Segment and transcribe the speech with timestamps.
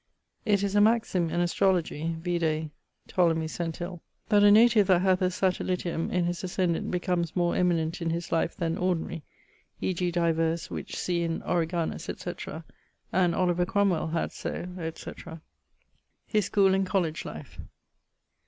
[0.45, 2.71] It is a maxime in astrologie vide
[3.07, 3.37] Ptol.
[3.47, 4.01] Centil.
[4.29, 8.31] that a native that hath a satellitium in his ascendent becomes more eminent in his
[8.31, 9.21] life then ordinary,
[9.79, 10.09] e.g.
[10.09, 12.65] divers which see in Origanus, etc.,
[13.13, 15.39] and Oliver Cromwell had so, etc.
[16.33, 17.59] <_His school and college life.